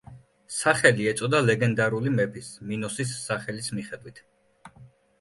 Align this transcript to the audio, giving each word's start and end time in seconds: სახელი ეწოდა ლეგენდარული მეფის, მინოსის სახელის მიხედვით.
სახელი 0.53 1.05
ეწოდა 1.11 1.43
ლეგენდარული 1.51 2.15
მეფის, 2.17 2.51
მინოსის 2.73 3.15
სახელის 3.29 3.73
მიხედვით. 3.79 4.29